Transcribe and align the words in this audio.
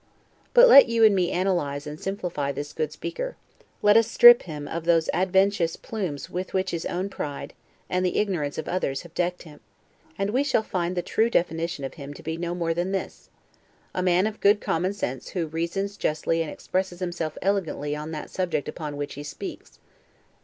But 0.55 0.67
let 0.67 0.89
you 0.89 1.03
and 1.03 1.13
me 1.15 1.29
analyze 1.29 1.85
and 1.85 1.99
simplify 2.01 2.51
this 2.51 2.73
good 2.73 2.91
speaker; 2.91 3.35
let 3.83 3.95
us 3.95 4.09
strip 4.09 4.41
him 4.41 4.67
of 4.67 4.85
those 4.85 5.11
adventitious 5.13 5.75
plumes 5.75 6.27
with 6.27 6.55
which 6.55 6.71
his 6.71 6.87
own 6.87 7.07
pride, 7.07 7.53
and 7.87 8.03
the 8.03 8.17
ignorance 8.17 8.57
of 8.57 8.67
others, 8.67 9.03
have 9.03 9.13
decked 9.13 9.43
him, 9.43 9.59
and 10.17 10.31
we 10.31 10.43
shall 10.43 10.63
find 10.63 10.97
the 10.97 11.03
true 11.03 11.29
definition 11.29 11.83
of 11.85 11.93
him 12.01 12.15
to 12.15 12.23
be 12.23 12.35
no 12.35 12.55
more 12.55 12.73
than 12.73 12.91
this: 12.91 13.29
A 13.93 14.01
man 14.01 14.25
of 14.25 14.41
good 14.41 14.59
common 14.59 14.93
sense 14.93 15.29
who 15.29 15.45
reasons 15.45 15.97
justly 15.97 16.41
and 16.41 16.49
expresses 16.49 16.99
himself 16.99 17.37
elegantly 17.43 17.95
on 17.95 18.09
that 18.09 18.31
subject 18.31 18.67
upon 18.67 18.97
which 18.97 19.13
he 19.13 19.21
speaks. 19.23 19.77